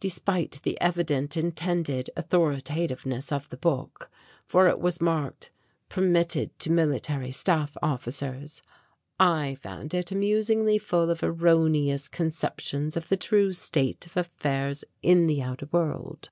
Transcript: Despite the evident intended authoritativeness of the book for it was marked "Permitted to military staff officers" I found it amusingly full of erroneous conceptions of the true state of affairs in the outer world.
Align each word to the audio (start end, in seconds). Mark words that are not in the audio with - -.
Despite 0.00 0.60
the 0.62 0.80
evident 0.80 1.36
intended 1.36 2.08
authoritativeness 2.16 3.30
of 3.30 3.50
the 3.50 3.58
book 3.58 4.10
for 4.46 4.68
it 4.68 4.80
was 4.80 5.02
marked 5.02 5.50
"Permitted 5.90 6.58
to 6.60 6.70
military 6.72 7.30
staff 7.30 7.76
officers" 7.82 8.62
I 9.20 9.54
found 9.56 9.92
it 9.92 10.10
amusingly 10.10 10.78
full 10.78 11.10
of 11.10 11.22
erroneous 11.22 12.08
conceptions 12.08 12.96
of 12.96 13.10
the 13.10 13.18
true 13.18 13.52
state 13.52 14.06
of 14.06 14.16
affairs 14.16 14.82
in 15.02 15.26
the 15.26 15.42
outer 15.42 15.68
world. 15.70 16.30